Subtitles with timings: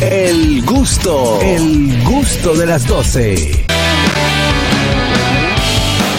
[0.00, 3.64] El gusto, el gusto de las 12.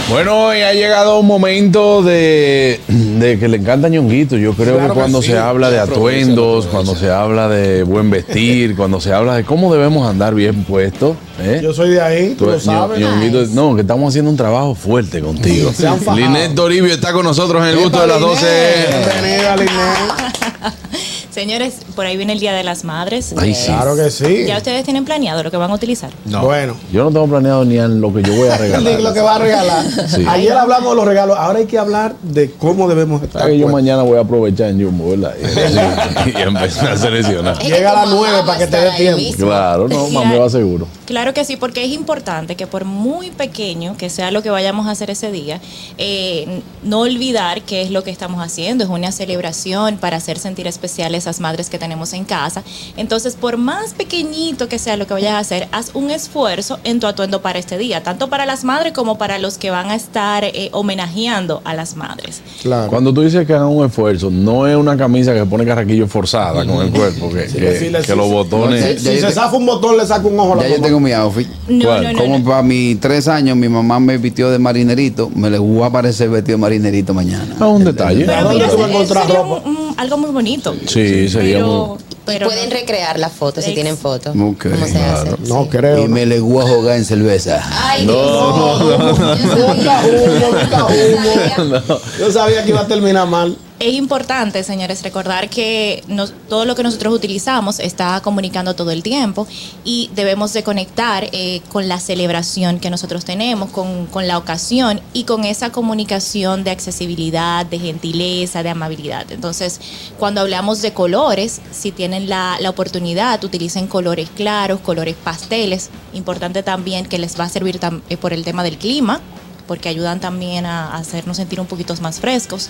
[0.09, 4.37] Bueno, hoy ha llegado un momento de, de que le encanta ñonguito.
[4.37, 5.31] Yo creo Claro que que cuando sí.
[5.31, 9.73] se habla de atuendos, cuando se habla de buen vestir, cuando se habla de cómo
[9.73, 11.17] debemos andar bien puestos.
[11.41, 11.59] ¿eh?
[11.61, 12.99] Yo soy de ahí, tú Tú- lo sabes.
[12.99, 15.71] Ño- Ñonguito, no, que estamos haciendo un trabajo fuerte contigo.
[16.15, 18.45] Linet Toribio está con nosotros en el gusto de las 12.
[18.89, 19.71] Bienvenida, Linet.
[21.35, 23.35] Señores, por ahí viene el Día de las Madres.
[23.37, 23.65] Ay, Eh, sí.
[23.65, 24.45] Claro que sí.
[24.47, 26.09] Ya ustedes tienen planeado lo que van a utilizar.
[26.23, 26.77] Bueno.
[26.93, 29.01] Yo no tengo planeado ni en lo que yo voy a regalar.
[29.01, 29.85] lo que va a regalar.
[30.07, 30.23] Sí.
[30.25, 33.41] Ayer hablamos de los regalos, ahora hay que hablar de cómo debemos estar.
[33.41, 35.33] ¿Sabes que yo mañana voy a aprovechar en Jumbo, ¿verdad?
[36.25, 37.59] Y, y empezar a seleccionar.
[37.61, 39.17] Llega a las nueve para que te dé tiempo.
[39.17, 39.45] mismo.
[39.47, 40.87] Claro, no, más me va seguro.
[41.05, 44.87] Claro que sí, porque es importante que por muy pequeño que sea lo que vayamos
[44.87, 45.59] a hacer ese día,
[45.97, 48.85] eh, no olvidar qué es lo que estamos haciendo.
[48.85, 52.63] Es una celebración para hacer sentir especial a esas madres que tenemos en casa.
[52.97, 56.99] Entonces, por más pequeñito que sea lo que vayas a hacer, haz un esfuerzo en
[56.99, 59.95] tu atuendo para este día, tanto para las madres como para los que van a
[59.95, 62.41] estar eh, homenajeando a las madres.
[62.61, 62.89] Claro.
[62.89, 66.65] Cuando tú dices que hagan un esfuerzo, no es una camisa que pone carraquillo forzada
[66.65, 68.31] con el cuerpo, que, que- decirle que sí, los sí.
[68.33, 69.01] botones.
[69.01, 71.11] Si se zafa un botón, le saca un ojo a la Ya yo tengo mi
[71.11, 71.47] outfit.
[71.67, 72.45] No, no, no, Como no.
[72.45, 75.29] para mis tres años, mi mamá me vistió de marinerito.
[75.35, 77.55] Me le voy a aparecer vestido de marinerito mañana.
[77.59, 78.23] Ah, un detalle.
[78.23, 79.69] ¿A Pero dónde mira, tú vas a eso encontrar sería ropa?
[79.69, 80.75] un- un- algo muy bonito.
[80.87, 82.75] Sí, sería pero, muy- pero Pueden no.
[82.75, 84.35] recrear las fotos si tienen fotos.
[84.35, 85.19] Ok, ¿Cómo se claro.
[85.37, 85.49] hace?
[85.49, 85.69] No Sí.
[85.69, 86.03] creo.
[86.03, 87.61] Y me le voy a jugar en cerveza.
[87.71, 89.17] Ay, No, Dios mío.
[89.55, 90.21] Yo Nunca sabía.
[90.21, 91.25] humo, nunca Yo humo.
[91.25, 91.99] sabía.
[92.19, 93.57] Yo sabía que iba a terminar mal.
[93.85, 96.03] Es importante, señores, recordar que
[96.49, 99.45] todo lo que nosotros utilizamos está comunicando todo el tiempo
[99.83, 105.25] y debemos de conectar eh, con la celebración que nosotros tenemos, con, la ocasión y
[105.25, 109.31] con esa comunicación de accesibilidad, de gentileza, de amabilidad.
[109.31, 109.79] Entonces,
[110.17, 115.91] cuando hablamos de colores, si tienen la, la oportunidad, utilicen colores claros, colores pasteles.
[116.13, 119.21] Importante también que les va a servir eh, por el tema del clima
[119.67, 122.69] porque ayudan también a hacernos sentir un poquito más frescos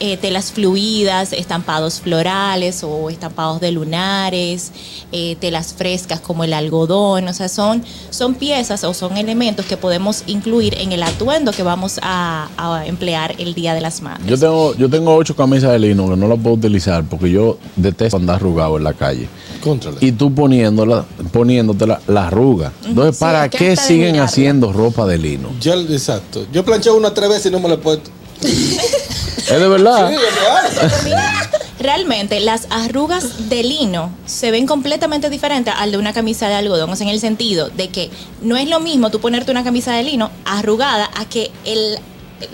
[0.00, 4.72] eh, telas fluidas, estampados florales o estampados de lunares,
[5.12, 9.76] eh, telas frescas como el algodón, o sea, son, son piezas o son elementos que
[9.76, 14.26] podemos incluir en el atuendo que vamos a, a emplear el Día de las Madres.
[14.26, 17.58] Yo tengo, yo tengo ocho camisas de lino que no las puedo utilizar porque yo
[17.76, 19.28] detesto andar arrugado en la calle.
[19.62, 19.98] Contrale.
[20.00, 22.72] Y tú poniéndola, poniéndote la, la arruga.
[22.84, 25.48] Entonces, Sí, ¿para qué siguen haciendo ropa de lino?
[25.60, 26.46] Yo, exacto.
[26.52, 28.10] Yo planché una tres veces y no me la he puesto.
[29.48, 30.10] ¿Es de verdad?
[30.10, 31.50] Sí, es real.
[31.78, 36.90] Realmente las arrugas de lino se ven completamente diferentes al de una camisa de algodón,
[36.90, 39.92] o sea, en el sentido de que no es lo mismo tú ponerte una camisa
[39.92, 41.98] de lino arrugada a que el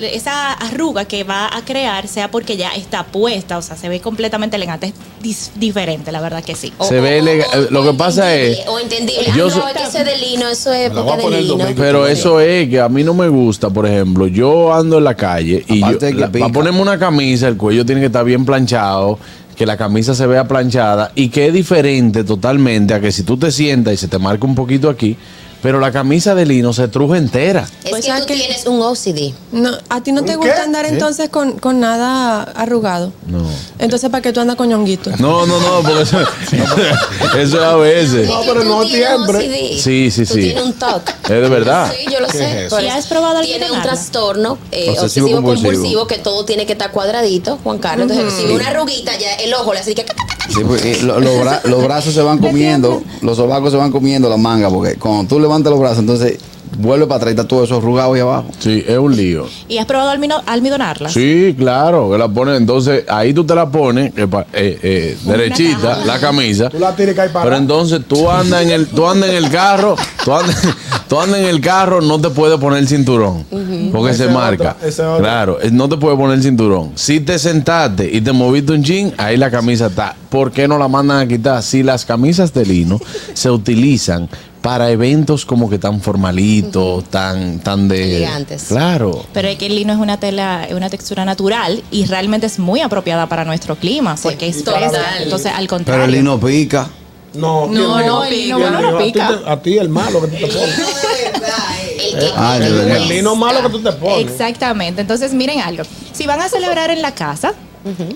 [0.01, 4.01] esa arruga que va a crear sea porque ya está puesta, o sea, se ve
[4.01, 6.73] completamente elegante, diferente, la verdad que sí.
[6.81, 9.27] Se ve elega- eh, lo que pasa es- O entendible.
[9.37, 11.13] Yo ah, no, es que eso es de lino, eso es Me la voy a
[11.13, 11.59] porque poner de lino.
[11.59, 11.81] domingo.
[11.83, 15.15] Pero eso es que a mí no me gusta, por ejemplo, yo ando en la
[15.15, 19.19] calle y yo, la- para ponerme una camisa, el cuello tiene que estar bien planchado,
[19.57, 23.37] que la camisa se vea planchada y que es diferente totalmente a que si tú
[23.37, 25.17] te sientas y se te marca un poquito aquí,
[25.63, 27.67] pero la camisa de lino se truje entera.
[27.85, 29.33] Es Pues, que ¿sabes tú tienes un OCD.
[29.53, 30.61] No, ¿A ti no te ¿Un gusta qué?
[30.63, 33.13] andar entonces con, con nada arrugado?
[33.27, 33.43] No.
[33.79, 35.11] Entonces, ¿para qué tú andas con ñonguito?
[35.19, 36.19] No, no, no, porque eso,
[37.39, 38.29] eso es a veces.
[38.29, 39.39] No, pero no siempre.
[39.39, 39.79] OCD.
[39.79, 40.41] Sí, sí, Tú sí.
[40.41, 41.09] tienes un TOC.
[41.25, 41.93] Es de verdad.
[41.97, 42.67] Sí, yo lo sé.
[42.67, 45.71] es has probado Tiene un trastorno eh, Obsesivo obsesivo, compulsivo.
[45.73, 48.11] compulsivo que todo tiene que estar cuadradito, Juan Carlos.
[48.11, 50.05] Entonces, si una arruguita, ya el ojo le hace que.
[50.49, 53.91] Sí, pues, eh, lo- los bra- los brazos se van comiendo, los sobacos se van
[53.93, 56.39] comiendo la manga, porque cuando tú levantas los brazos, entonces
[56.79, 58.47] vuelve para atrás y está todo eso arrugado ahí abajo.
[58.59, 59.47] Sí, es un lío.
[59.69, 60.11] ¿Y has probado
[60.47, 61.11] almidonarla?
[61.11, 65.19] Sí, claro, que la pones, entonces ahí tú te la pones, que pa- eh, eh,
[65.25, 66.71] derechita, la camisa.
[66.71, 69.37] Tú la tienes que ir para Pero entonces tú andas en el, tú andas en
[69.37, 70.57] el carro, tú andas,
[71.09, 73.45] tú andas en el carro, no te puedes poner el cinturón,
[73.93, 74.77] porque Ese se es marca.
[74.77, 75.19] otro, ese es otro.
[75.19, 76.93] Claro, eh, no te puedes poner el cinturón.
[76.95, 80.17] Si te sentaste y te moviste un chin, ahí la camisa está.
[80.31, 81.63] ¿Por qué no la mandan a quitar?
[81.63, 82.99] Si las camisas de lino
[83.35, 84.27] se utilizan
[84.63, 88.17] para eventos como que tan formalitos, tan, tan de.
[88.19, 88.65] Elegantes.
[88.69, 89.27] Claro.
[89.33, 92.59] Pero es que el lino es una tela, es una textura natural y realmente es
[92.59, 94.93] muy apropiada para nuestro clima, porque es total.
[95.21, 96.05] Entonces, al Pero contrario.
[96.05, 96.89] el lino pica.
[97.35, 99.41] No, No, ¿quién no, el lino ¿Quién malo no pica.
[99.47, 100.79] A ti el malo que tú te pones.
[100.79, 104.31] El que Ah, el lino malo que tú te pones.
[104.31, 105.01] Exactamente.
[105.01, 105.83] Entonces, miren algo.
[106.13, 107.55] Si van a celebrar en la casa,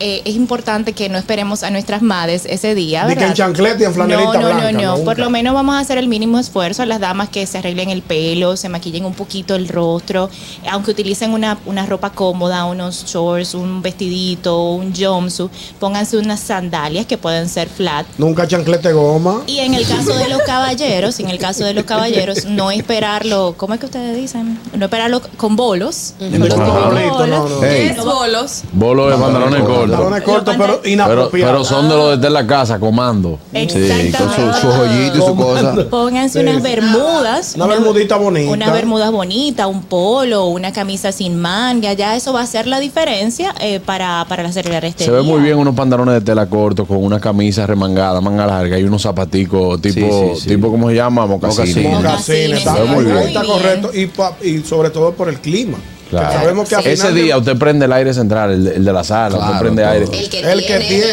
[0.01, 3.29] eh, es importante que no esperemos a nuestras madres ese día, Ni que ¿verdad?
[3.31, 5.75] en chancleta y en flanelita no, no, blanca, No, no, no, Por lo menos vamos
[5.75, 9.05] a hacer el mínimo esfuerzo a las damas que se arreglen el pelo, se maquillen
[9.05, 10.31] un poquito el rostro,
[10.71, 17.07] aunque utilicen una, una ropa cómoda, unos shorts, un vestidito, un jumpsuit, pónganse unas sandalias
[17.07, 18.07] que pueden ser flat.
[18.19, 19.43] Nunca chanclete goma.
[19.47, 23.55] Y en el caso de los caballeros, en el caso de los caballeros, no esperarlo,
[23.57, 24.59] ¿cómo es que ustedes dicen?
[24.75, 26.15] No esperarlo con bolos.
[26.19, 27.62] Con bolito, no, no.
[27.65, 27.89] Ey.
[27.89, 28.62] Es bolos.
[28.73, 29.91] Bolo de pantalones cortos.
[29.91, 31.53] Pantalones cortos, pero Pero, inapropiados.
[31.53, 33.38] pero son de los de estar en la casa, comando.
[33.53, 34.61] Sí, con Exactamente.
[34.61, 35.75] su, su joyito y su cosa.
[35.91, 37.55] Pónganse Sí, unas bermudas.
[37.56, 38.50] Una bermudita bonita.
[38.53, 41.93] Una bermuda bonita, un polo, una camisa sin manga.
[41.93, 45.41] Ya eso va a hacer la diferencia eh, para, para celebrar este Se ve muy
[45.41, 49.81] bien unos pantalones de tela corto con una camisa remangada, manga larga y unos zapaticos
[49.81, 49.94] tipo,
[50.35, 50.49] Sí, sí, sí.
[50.50, 51.26] tipo ¿cómo se llama?
[51.26, 51.76] Mocasines.
[51.76, 52.02] Mocasines.
[52.02, 53.19] Mocasines, está, ve muy ahí bien.
[53.29, 53.91] está correcto.
[53.94, 55.79] Y, pa- y sobre todo por el clima.
[56.11, 56.29] Claro.
[56.31, 58.93] Que sabemos que al Ese día usted prende el aire central, el, de- el de
[58.93, 59.93] la sala, usted prende todo.
[59.93, 60.05] aire.
[60.05, 60.64] El que El que tiene, el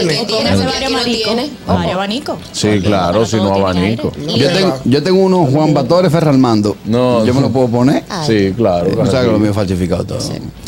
[0.08, 0.20] tiene.
[0.20, 2.38] que tiene, no.
[2.52, 4.12] Sí, claro, si no tiene abanico.
[4.38, 6.78] Yo tengo, yo tengo uno Juan Batore Ferrarmando.
[6.86, 7.26] No.
[7.26, 8.04] Yo me lo puedo poner.
[8.26, 8.90] Sí, claro.
[9.02, 10.20] O sea que lo mío es falsificado todo.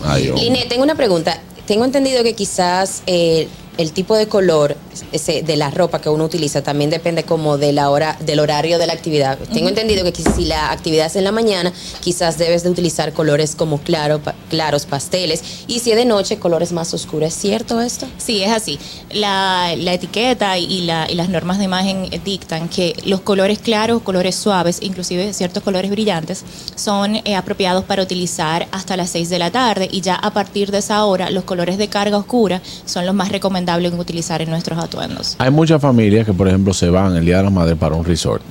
[0.03, 0.35] Ay, oh.
[0.35, 1.39] Linet, tengo una pregunta.
[1.65, 4.75] Tengo entendido que quizás eh, el tipo de color
[5.11, 8.77] ese, de la ropa que uno utiliza también depende como de la hora, del horario
[8.79, 9.37] de la actividad.
[9.53, 13.55] Tengo entendido que si la actividad es en la mañana, quizás debes de utilizar colores
[13.55, 17.29] como claro, pa- claros, pasteles, y si es de noche, colores más oscuros.
[17.29, 18.07] ¿Es cierto esto?
[18.17, 18.79] Sí, es así.
[19.11, 24.01] La, la etiqueta y, la- y las normas de imagen dictan que los colores claros,
[24.03, 26.43] colores suaves, inclusive ciertos colores brillantes,
[26.75, 30.71] son eh, apropiados para utilizar hasta las 6 de la tarde y ya a partir
[30.71, 34.49] de esa hora los colores de carga oscura son los más recomendables en utilizar en
[34.49, 35.35] nuestros atuendos.
[35.39, 38.05] Hay muchas familias que, por ejemplo, se van el Día de la Madre para un
[38.05, 38.41] resort.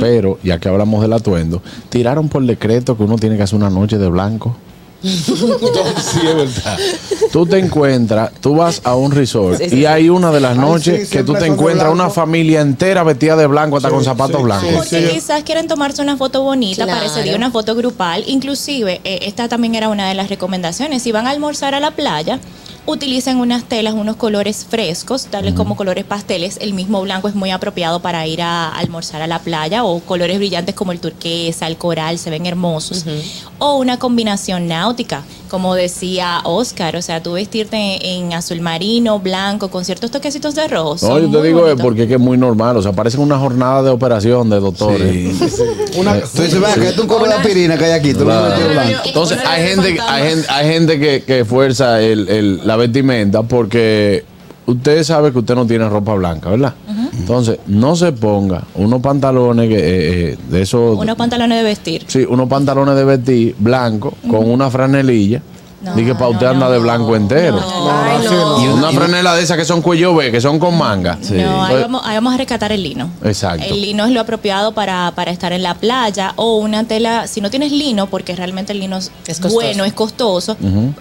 [0.00, 3.68] Pero, ya que hablamos del atuendo, tiraron por decreto que uno tiene que hacer una
[3.68, 4.56] noche de blanco.
[5.04, 5.34] sí,
[6.26, 6.78] es verdad.
[7.30, 10.52] Tú te encuentras, tú vas a un resort Sí, sí, y hay una de las
[10.52, 13.94] Ay, noches sí, que tú te encuentras una familia entera vestida de blanco, hasta Sí,
[13.94, 14.68] con zapatos sí, blancos.
[14.70, 15.14] sí, Porque sí.
[15.14, 17.36] quizás quieren tomarse una foto bonita para ese día, Claro.
[17.36, 18.24] una foto grupal.
[18.26, 21.02] Inclusive, eh, esta también era una de las recomendaciones.
[21.02, 22.38] Si van a almorzar a la playa,
[22.86, 26.58] utilicen unas telas, unos colores frescos, tales como colores pasteles.
[26.60, 30.38] El mismo blanco es muy apropiado para ir a almorzar a la playa o colores
[30.38, 33.04] brillantes como el turquesa, el coral, se ven hermosos.
[33.58, 35.22] O una combinación náutica,
[35.54, 37.76] como decía Oscar, o sea, tú vestirte
[38.16, 40.96] en azul marino, blanco, con ciertos toquecitos de rojo.
[41.06, 41.80] No, yo te digo es bonitos.
[41.82, 42.76] porque es que es muy normal.
[42.76, 45.40] O sea, parece una jornada de operación de doctores.
[45.96, 48.14] Una, Tú dices, vea, que es un de aspirina que hay aquí.
[48.14, 48.68] Tú Claro.
[48.68, 48.98] blanco.
[49.04, 54.24] Entonces hay gente, hay gente, hay gente que, que fuerza el, el- la vestimenta porque
[54.66, 56.74] usted sabe que usted no tiene ropa blanca, ¿verdad?
[57.18, 62.04] Entonces no se ponga unos pantalones que, eh, eh, de esos, Unos pantalones de vestir.
[62.06, 65.42] sí, unos pantalones de vestir blancos con una franelilla.
[65.84, 67.60] No, Dije para usted no, anda no, de blanco entero.
[67.60, 68.64] no, así no.
[68.64, 71.18] Y una franela de esas que son cuello B, que son con manga.
[71.30, 73.10] No, ahí Pues- vamos, ahí vamos a rescatar el lino.
[73.22, 73.64] Exacto.
[73.64, 77.40] El lino es lo apropiado para, para estar en la playa o una tela, si
[77.40, 79.54] no tienes lino, porque realmente el lino es, Es costoso.
[79.54, 80.56] bueno, es costoso,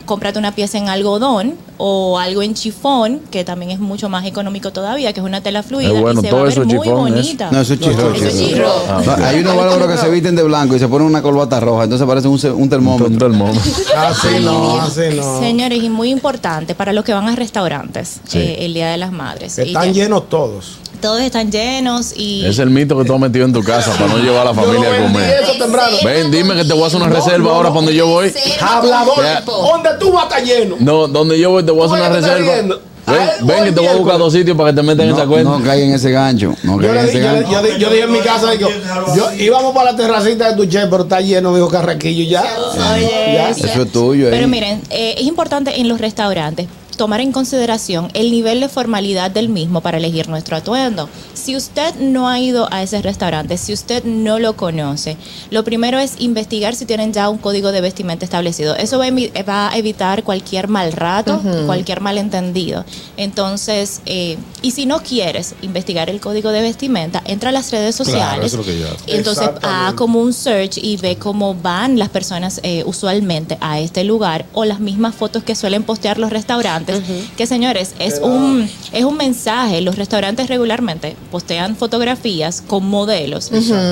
[0.06, 4.71] cómprate una pieza en algodón o algo en chifón, que también es mucho más económico
[4.71, 6.65] todavía, que es una tela fluida Es bueno, y se todo va a ver eso
[6.65, 7.13] muy chifón es.
[7.15, 7.51] bonita.
[7.51, 8.13] No, eso es chirro.
[8.13, 8.71] Eso es chirro.
[8.97, 9.18] chirro.
[9.18, 11.83] No, Hay unos bárbaros que se visten de blanco y se ponen una corbata roja,
[11.86, 13.18] entonces parece un, un Un termómetro.
[13.18, 13.62] termómetro.
[13.97, 15.40] Así no, así no.
[15.40, 18.38] Señores, y muy importante para los que van a restaurantes Sí.
[18.40, 19.58] eh, el Día de las Madres.
[19.58, 20.78] Y Están ya- llenos todos.
[21.02, 24.08] todos están llenos y Es el mito que tú has metido en tu casa para
[24.08, 25.44] no llevar a la familia a comer.
[25.44, 25.98] Eso temprano.
[26.04, 27.74] Ven, dime que te voy a hacer una No, reserva no, ahora no.
[27.75, 28.31] para donde yo voy.
[28.62, 29.22] Hablador.
[29.24, 29.42] Ya.
[29.42, 30.75] ¿Dónde tú vas a estar lleno?
[30.80, 32.75] No, donde yo voy te voy a hacer una reserva.
[33.05, 35.13] Ven, Ay, ven que te voy a buscar dos sitios para que te metan en
[35.15, 35.50] esa cuenta.
[35.51, 36.55] no caigan en ese gancho.
[36.63, 37.51] No Yo, le, ese yo, gancho.
[37.51, 38.69] yo, le- yo dije en mi casa, digo,
[39.15, 42.43] yo íbamos para la terracita de tu chef, pero está lleno, dijo Carraquillo ya.
[42.93, 43.50] Oye, Ya.
[43.50, 44.27] Eso es tuyo.
[44.29, 44.48] Pero eh.
[44.48, 49.50] miren, eh, es importante en los restaurantes tomar en consideración el nivel de formalidad del
[49.50, 51.09] mismo para elegir nuestro atuendo.
[51.33, 55.17] Si usted no ha ido a ese restaurante, si usted no lo conoce,
[55.50, 58.75] lo primero es investigar si tienen ya un código de vestimenta establecido.
[58.75, 62.85] Eso va a, emi- va a evitar cualquier mal rato, cualquier malentendido.
[63.17, 67.95] Entonces, eh, y si no quieres investigar el código de vestimenta, entra a las redes
[67.95, 68.45] Claro, sociales.
[68.45, 68.97] eso es lo que yo hago.
[69.07, 73.79] y entonces, haz como un search y ve cómo van las personas eh, usualmente a
[73.79, 76.83] este lugar o las mismas fotos que suelen postear los restaurantes.
[77.38, 79.82] Que señores, es un, es un mensaje.
[79.82, 83.50] Los restaurantes regularmente postean fotografías con modelos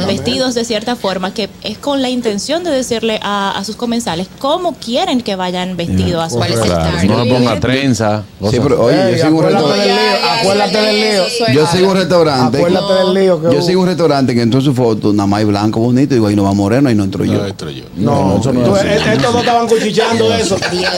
[0.08, 4.28] vestidos de cierta forma que es con la intención de decirle a, a sus comensales
[4.40, 8.24] cómo quieren que vayan vestidos a su ¿Cuál es el no le ponga trenza.
[8.40, 8.60] Sí, cosas.
[8.64, 9.88] pero oye, Ey, yo sigo un acuérdate restaurante.
[9.88, 11.54] del lío, acuérdate del lío.
[11.54, 12.58] Yo sigo un restaurante.
[12.58, 15.40] Acuérdate del lío que Yo sigo un restaurante que entró en su foto, nada más
[15.40, 17.34] hay blanco bonito, y digo, ahí no va moreno, ahí no entro yo.
[17.34, 17.84] No, entro yo.
[17.96, 18.88] No, eso no así.
[18.88, 20.56] e- estos dos estaban cuchicheando eso.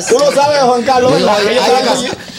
[0.10, 1.30] Tú lo sabes, Juan Carlos, Ellos
[1.62, 1.83] estaban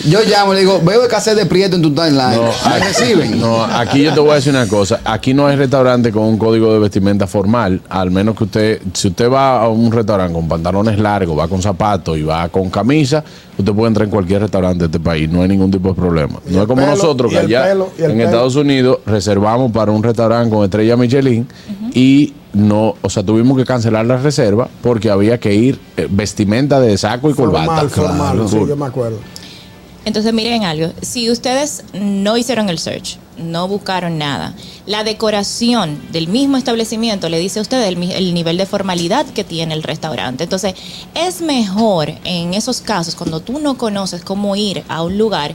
[0.06, 2.36] yo llamo y le digo, veo escasez de prieto en tu timeline.
[2.36, 3.40] No, ¿Me aquí- reciben?
[3.40, 5.00] No, aquí yo te voy a decir una cosa.
[5.04, 7.80] Aquí no hay restaurante con un código de vestimenta formal.
[7.88, 11.62] Al menos que usted, si usted va a un restaurante con pantalones largos, va con
[11.62, 13.24] zapatos y va con camisa,
[13.56, 15.28] usted puede entrar en cualquier restaurante de este país.
[15.30, 16.38] No hay ningún tipo de problema.
[16.46, 18.24] No es como pelo, nosotros que el allá pelo, el en pelo.
[18.24, 21.46] Estados Unidos reservamos para un restaurante con estrella Michelin
[21.94, 26.80] y no, o sea, tuvimos que cancelar la reserva porque había que ir eh, vestimenta
[26.80, 27.88] de saco y corbata.
[27.88, 28.48] Formal, formal, Claro.
[28.48, 29.18] sí, yo me acuerdo.
[30.04, 36.28] Entonces miren algo, si ustedes no hicieron el search, no buscaron nada, la decoración del
[36.28, 40.44] mismo establecimiento le dice a ustedes el, el nivel de formalidad que tiene el restaurante.
[40.44, 40.74] Entonces
[41.14, 45.54] es mejor en esos casos, cuando tú no conoces cómo ir a un lugar,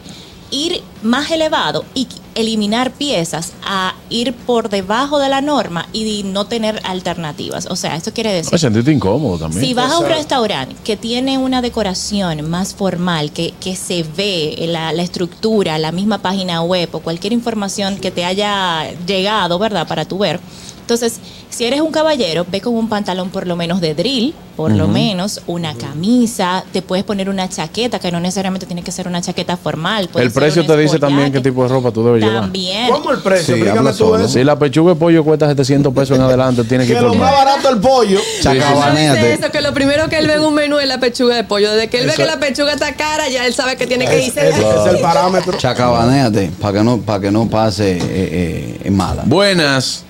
[0.49, 2.07] ir más elevado y
[2.39, 7.67] eliminar piezas a ir por debajo de la norma y no tener alternativas.
[7.67, 8.57] O sea, esto quiere decir...
[8.57, 9.65] Sentirte incómodo también.
[9.65, 14.55] Si vas a un restaurante que tiene una decoración más formal, que, que se ve
[14.67, 19.87] la, la estructura, la misma página web o cualquier información que te haya llegado, ¿verdad?
[19.87, 20.39] Para tu ver.
[20.81, 21.19] Entonces,
[21.59, 24.87] si eres un caballero, ve con un pantalón por lo menos de drill, por lo
[24.87, 29.19] menos una camisa, te puedes poner una chaqueta, que no necesariamente tiene que ser una
[29.21, 30.07] chaqueta formal.
[30.07, 32.43] puede El precio te dice también qué tipo de ropa tú debes llevar.
[32.43, 32.89] También.
[32.89, 33.55] ¿Cómo el precio?
[33.55, 34.29] Sí, Explícame habla tú eso.
[34.29, 37.29] Si la pechuga de pollo cuesta 700 pesos en adelante, tiene que Que lo más
[37.29, 38.21] barato el pollo.
[38.39, 41.73] Eso, que lo primero que él ve en un menú es la pechuga de pollo.
[41.73, 44.17] Desde que él ve que la pechuga está cara, ya él sabe que tiene que
[44.17, 44.47] Es, irse.
[44.47, 45.57] es- es el parámetro.
[45.57, 49.23] Chacabanéate, para que no, para que no pase eh, eh, en mala.
[49.25, 50.05] Buenas,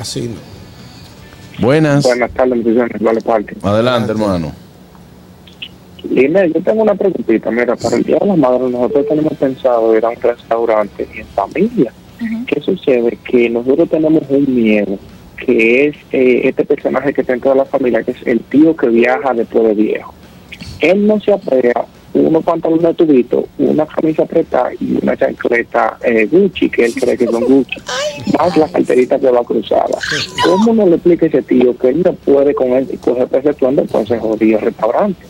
[0.00, 0.51] Así no.
[1.58, 2.04] Buenas.
[2.04, 2.64] Buenas tardes,
[3.00, 3.56] vale parque.
[3.62, 4.52] Adelante, hermano.
[6.10, 7.50] Lina, yo tengo una preguntita.
[7.50, 11.26] Mira, para el Día de la Madre nosotros tenemos pensado ir a un restaurante en
[11.26, 11.92] familia.
[12.46, 13.18] ¿Qué sucede?
[13.24, 14.98] Que nosotros tenemos un miedo,
[15.36, 18.76] que es eh, este personaje que está en toda la familia, que es el tío
[18.76, 20.14] que viaja después de viejo.
[20.80, 21.84] Él no se apea
[22.32, 27.18] unos pantalones de tubito, una camisa apretada y una chancleta eh, Gucci, que él cree
[27.18, 27.76] que son Gucci,
[28.38, 29.98] más la carterita que va cruzada.
[30.42, 33.54] ¿Cómo no le explica a ese tío que él no puede con él coger ese
[33.60, 35.20] entonces jodido restaurante?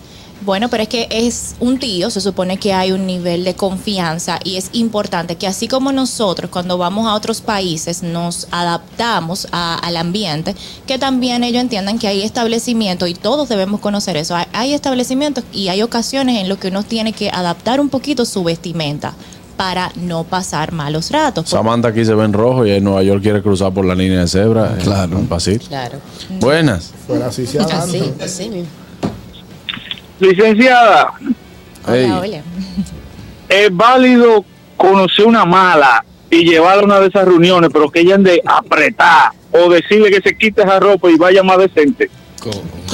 [0.44, 4.40] Bueno, pero es que es un tío, se supone que hay un nivel de confianza
[4.42, 9.76] y es importante que así como nosotros cuando vamos a otros países nos adaptamos a-
[9.76, 10.54] al ambiente,
[10.86, 14.34] que también ellos entiendan que hay establecimientos y todos debemos conocer eso.
[14.34, 18.24] Hay, hay establecimientos y hay ocasiones en los que uno tiene que adaptar un poquito
[18.24, 19.14] su vestimenta
[19.56, 21.50] para no pasar malos ratos.
[21.50, 24.20] Samantha aquí se ve en rojo y en Nueva York quiere cruzar por la línea
[24.20, 24.76] de cebra.
[24.82, 25.18] Claro.
[25.18, 25.66] Un pasito.
[25.68, 25.98] Claro.
[26.40, 26.90] Buenas.
[27.06, 28.81] Fuera así se Así, así mismo.
[30.22, 31.14] Licenciada,
[31.84, 32.42] Hola, hola.
[33.48, 34.44] es válido
[34.76, 39.32] conocer una mala y llevarla a una de esas reuniones, pero que ella ande apretar
[39.50, 42.08] o decirle que se quite esa ropa y vaya más decente.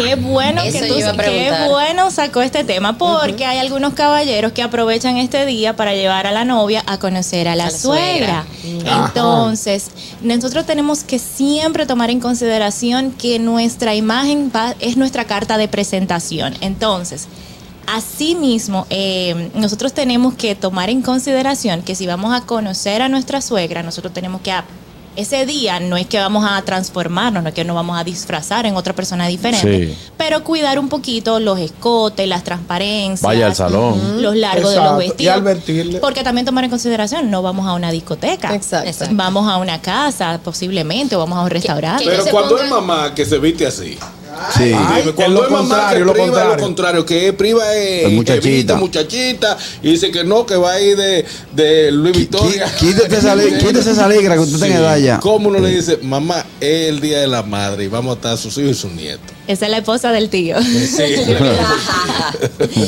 [0.02, 4.62] Qué bueno Eso que tú, qué bueno sacó este tema porque hay algunos caballeros que
[4.62, 8.44] aprovechan este día para llevar a la novia a conocer a la, A la suegra.
[8.62, 9.04] suegra.
[9.06, 9.90] Entonces,
[10.22, 15.68] nosotros tenemos que siempre tomar en consideración que nuestra imagen va- es nuestra carta de
[15.68, 16.54] presentación.
[16.60, 17.26] Entonces,
[17.90, 23.40] Asimismo, eh, nosotros tenemos que tomar en consideración que si vamos a conocer a nuestra
[23.40, 24.52] suegra, nosotros tenemos que
[25.18, 28.66] ese día no es que vamos a transformarnos, no es que nos vamos a disfrazar
[28.66, 29.98] en otra persona diferente, Sí.
[30.16, 34.22] pero cuidar un poquito los escotes, las transparencias, Vaya al salón.
[34.22, 35.36] los largos Exacto, de y los vestidos.
[35.36, 35.98] advertirle.
[36.00, 38.54] Porque también tomar en consideración, no vamos a una discoteca.
[38.54, 39.06] Exacto.
[39.12, 42.04] Vamos a una casa, posiblemente, o vamos a un restaurante.
[42.04, 43.98] que Pero cuando es mamá que se viste así.
[44.56, 44.72] Sí.
[44.76, 46.56] Ay, cuando lo es mamá que contrario, lo priva es contrario.
[46.56, 48.48] lo contrario, que priva es Es muchachita.
[48.48, 52.66] evita muchachita y dice que no, que va a ir de, de Luis Victoria.
[52.78, 55.20] Quí- quítate esa quítese esa ligra que usted tenga edad ya.
[55.20, 58.38] ¿Cómo uno le dice, mamá, es el día de la madre y vamos a estar
[58.38, 59.26] sus hijos y sus nietos?
[59.46, 60.56] Esa es la esposa del tío.
[60.62, 61.02] Sí.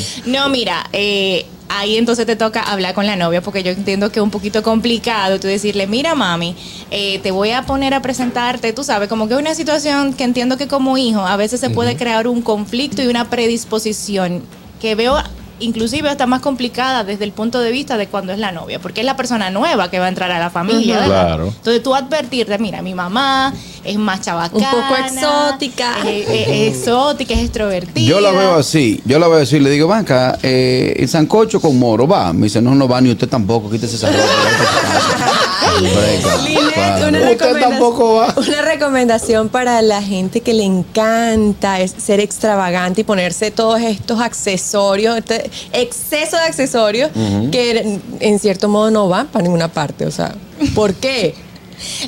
[0.25, 4.19] No, mira, eh, ahí entonces te toca hablar con la novia porque yo entiendo que
[4.19, 6.55] es un poquito complicado tú decirle, mira mami,
[6.91, 10.23] eh, te voy a poner a presentarte, tú sabes, como que es una situación que
[10.23, 14.43] entiendo que como hijo a veces se puede crear un conflicto y una predisposición
[14.81, 15.17] que veo
[15.61, 19.01] inclusive hasta más complicada desde el punto de vista de cuando es la novia, porque
[19.01, 21.05] es la persona nueva que va a entrar a la familia.
[21.05, 21.47] Claro.
[21.47, 23.53] Entonces tú advertirte, mira, mi mamá
[23.83, 24.57] es más chabacana.
[24.73, 25.97] Un poco exótica.
[26.07, 28.07] Es, es- es exótica, es extrovertida.
[28.09, 31.77] Yo la veo así, yo la veo así, le digo, banca, eh, el sancocho con
[31.79, 32.33] moro, va.
[32.33, 35.30] Me dice, no, no va, ni usted tampoco, quítese esa ropa.
[35.79, 36.59] Vete a su casa".
[36.65, 38.33] Breca, Linet, una, Usted recomendación- tampoco va.
[38.37, 44.19] una recomendación para la gente que le encanta es ser extravagante y ponerse todos estos
[44.21, 47.09] accesorios, este exceso de accesorios
[47.51, 50.05] que en- en cierto modo no van para ninguna parte.
[50.05, 50.35] O sea,
[50.75, 51.35] ¿por qué?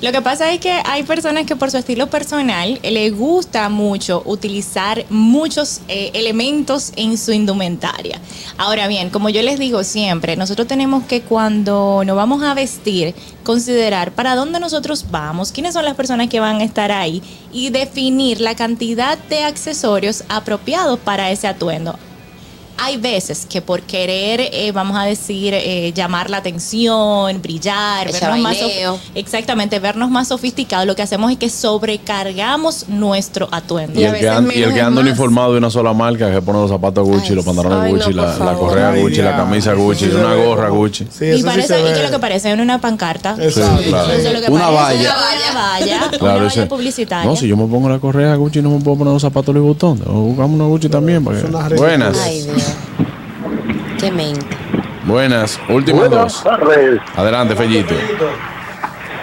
[0.01, 4.21] Lo que pasa es que hay personas que por su estilo personal les gusta mucho
[4.25, 8.19] utilizar muchos eh, elementos en su indumentaria.
[8.57, 13.15] Ahora bien, como yo les digo siempre, nosotros tenemos que cuando nos vamos a vestir,
[13.43, 17.69] considerar para dónde nosotros vamos, quiénes son las personas que van a estar ahí y
[17.69, 21.97] definir la cantidad de accesorios apropiados para ese atuendo
[22.77, 28.13] hay veces que por querer, eh, vamos a decir, eh, llamar la atención, brillar, El
[28.13, 28.57] vernos más,
[29.15, 33.99] exactamente, vernos más sofisticados, lo que hacemos es que sobrecargamos nuestro atuendo.
[33.99, 34.13] Y a el,
[34.47, 37.05] que y el que es anda uniformado de una sola marca, que pone los zapatos
[37.07, 40.11] Gucci, Ay, los pantalones ay, Gucci, no, la, correa Ay, Gucci, la camisa Gucci, sí
[40.11, 41.07] una gorra Gucci.
[41.11, 42.49] Sí, y sí parece, ¿y es lo que parece?
[42.51, 43.35] En una pancarta.
[43.39, 43.83] Exacto.
[43.83, 44.11] Sí, claro.
[44.13, 44.83] Eso es lo que Una parece.
[44.83, 45.15] valla.
[45.15, 45.99] Una valla.
[46.23, 47.29] Claro, una ese- valla publicitaria.
[47.29, 49.65] No, si yo me pongo la correa Gucci, no me puedo poner los zapatos Louis
[49.67, 49.99] Vuitton.
[49.99, 51.23] Buscamos una Gucci también.
[51.23, 51.79] para que- Es.
[51.79, 52.63] Buenas, Ay, Dios.
[55.05, 56.43] Buenas, últimas dos.
[56.43, 57.01] tardes.
[57.15, 57.93] Adelante, Fellito.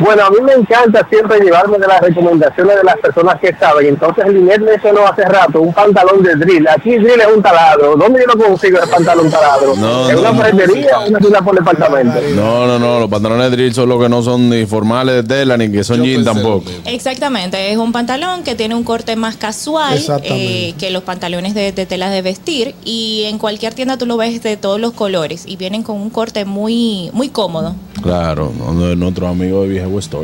[0.01, 3.87] Bueno, a mí me encanta siempre llevarme de las recomendaciones de las personas que saben.
[3.89, 6.67] Entonces, Linet mencionó hace rato un pantalón de drill.
[6.69, 7.97] Aquí drill es un taladro.
[7.97, 9.75] ¿Dónde yo lo consigo el pantalón taladro?
[9.77, 10.43] No, ¿En no, una no.
[10.43, 12.21] ferretería o una tienda por departamento?
[12.35, 15.23] No, no, no, los pantalones de drill son los que no son ni formales de
[15.23, 16.71] tela ni que son Yo lo tampoco.
[16.87, 21.73] Exactamente, es un pantalón que tiene un corte más casual eh, que los pantalones de,
[21.73, 25.45] de telas de vestir y en cualquier tienda tú lo ves de todos los colores
[25.47, 27.75] y vienen con un corte muy muy cómodo.
[28.03, 29.75] Claro, no, nuestros amigos de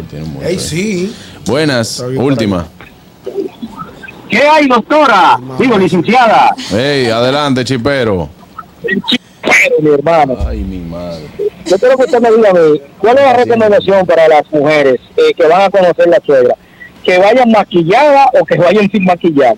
[0.08, 0.46] Tienen mucho.
[0.46, 0.58] Ey, eh.
[0.58, 1.16] sí.
[1.46, 2.66] Buenas, última.
[4.28, 5.38] ¿Qué hay, doctora?
[5.58, 6.54] Digo, licenciada.
[6.70, 8.28] Hey, adelante, chipero.
[9.80, 10.36] Mi hermano.
[10.46, 11.26] Ay, mi madre.
[11.66, 15.00] Yo quiero que usted me diga a mí, ¿cuál es la recomendación para las mujeres
[15.16, 16.54] eh, que van a conocer la suegra?
[17.04, 19.56] ¿Que vayan maquilladas o que vayan sin maquillar?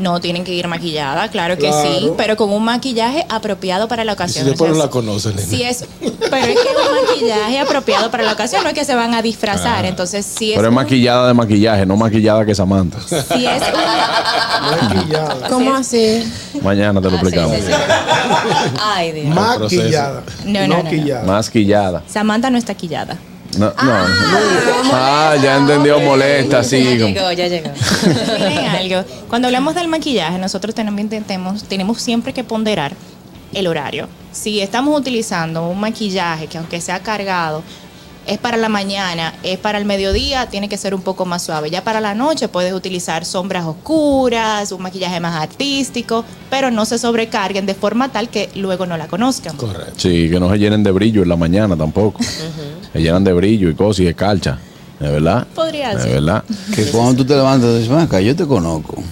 [0.00, 1.82] No tienen que ir maquillada, claro que Claro.
[1.98, 4.46] sí, pero con un maquillaje apropiado para la Y si ocasión.
[4.46, 5.46] después O no la conocen, nena.
[5.48, 8.94] si es, pero es que un maquillaje apropiado para la ocasión, no es que se
[8.94, 12.54] van a disfrazar, entonces si es, Pero es un- maquillada de maquillaje, no maquillada que
[12.54, 12.98] Samantha.
[13.00, 13.14] si
[13.46, 15.48] es un- Maquillada.
[15.48, 16.32] ¿Cómo así?
[16.62, 17.56] Mañana te lo Ah, sí, explicamos.
[17.56, 17.72] sí, sí.
[18.82, 19.34] Ay, Dios.
[19.34, 20.22] Maquillada.
[20.44, 20.90] No, no, no, no.
[20.90, 21.24] quillada.
[21.24, 22.02] Masquillada.
[22.08, 23.16] Samantha no está quillada.
[23.58, 24.06] No, no.
[24.92, 26.82] Ah, ya entendió, molesta, sí.
[26.84, 27.70] Ya llegó, ya llegó.
[28.38, 29.04] Miren algo.
[29.28, 32.92] Cuando hablamos del maquillaje, nosotros también tenemos, tenemos siempre que ponderar
[33.52, 34.08] el horario.
[34.32, 37.62] Si estamos utilizando un maquillaje que aunque sea cargado,
[38.26, 41.70] es para la mañana, es para el mediodía, tiene que ser un poco más suave.
[41.70, 46.98] Ya para la noche puedes utilizar sombras oscuras, un maquillaje más artístico, pero no se
[46.98, 49.56] sobrecarguen de forma tal que luego no la conozcan.
[49.56, 49.94] Correcto.
[49.96, 52.20] Sí, que no se llenen de brillo en la mañana tampoco.
[52.92, 54.58] Se llenan de brillo y cosas y de calcha.
[55.00, 55.46] ¿De verdad?
[55.54, 56.12] Podría ¿De ser.
[56.12, 56.44] verdad?
[56.74, 59.02] Que cuando tú te levantas, dices, "Ven acá, yo te conozco.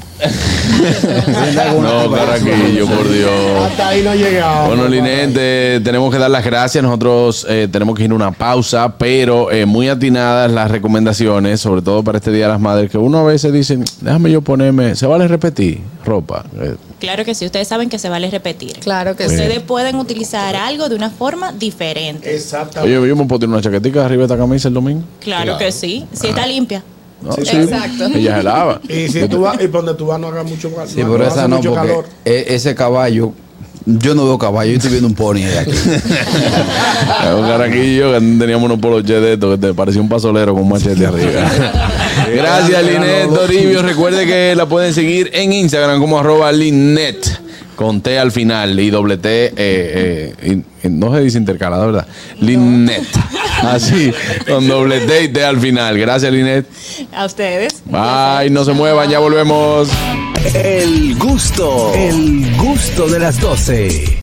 [1.81, 3.31] No, Carraquillo, por Dios.
[3.65, 4.69] Hasta ahí no llegamos.
[4.69, 6.83] Bueno, Linet, eh, tenemos que dar las gracias.
[6.83, 11.83] Nosotros eh, tenemos que ir a una pausa, pero eh, muy atinadas las recomendaciones, sobre
[11.83, 14.95] todo para este Día de las Madres, que uno a veces dice, déjame yo ponerme,
[14.97, 16.45] ¿se vale repetir ropa?
[17.01, 18.73] Claro que sí, ustedes saben que se vale repetir.
[18.81, 19.35] Claro que sí.
[19.37, 22.35] Ustedes pueden utilizar algo de una forma diferente.
[22.35, 22.97] Exactamente.
[22.99, 25.03] oye, yo me puedo una chaquetica arriba de esta camisa el domingo.
[25.21, 25.59] Claro, Claro.
[25.59, 26.83] que sí, si está limpia.
[27.23, 28.07] No, Sí, sí, exacto.
[28.07, 28.81] Ella se lava.
[28.89, 30.89] Y si tú vas, y por donde tú vas no haga mucho calor.
[30.89, 32.05] Sí, pero esa no, mucho porque calor.
[32.25, 33.33] e- ese caballo,
[33.87, 35.73] yo no veo caballo, yo estoy viendo un pony de aquí.
[37.37, 40.69] Un caraquillo que teníamos unos poloches de estos que te parecía un pasolero con un
[40.69, 41.51] machete arriba.
[42.35, 43.83] Gracias, Linet Toribio.
[43.83, 47.41] Recuerde que la pueden seguir en Instagram como arroba Linet.
[47.77, 52.07] Con T al final y doble T, eh, eh, y- no se dice intercalada, ¿verdad?
[52.41, 53.05] Linet.
[53.63, 54.13] Así,
[54.49, 55.97] con doble T y T al final.
[55.97, 56.67] Gracias, Linet.
[57.13, 57.83] A ustedes.
[57.85, 59.89] Bye, no se muevan, ya volvemos.
[60.55, 64.17] El gusto, el gusto de las 12.